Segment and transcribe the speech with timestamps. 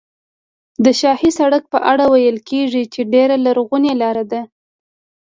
[0.83, 4.41] د شاهي سړک په اړه ویل کېږي چې ډېره لرغونې لاره ده.